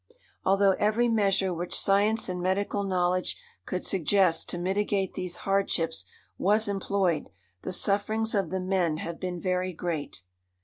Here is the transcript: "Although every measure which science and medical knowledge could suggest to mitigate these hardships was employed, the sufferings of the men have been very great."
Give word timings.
"Although 0.43 0.71
every 0.79 1.07
measure 1.07 1.53
which 1.53 1.79
science 1.79 2.27
and 2.27 2.41
medical 2.41 2.83
knowledge 2.83 3.37
could 3.67 3.85
suggest 3.85 4.49
to 4.49 4.57
mitigate 4.57 5.13
these 5.13 5.35
hardships 5.45 6.05
was 6.39 6.67
employed, 6.67 7.29
the 7.61 7.71
sufferings 7.71 8.33
of 8.33 8.49
the 8.49 8.59
men 8.59 8.97
have 8.97 9.19
been 9.19 9.39
very 9.39 9.73
great." 9.73 10.23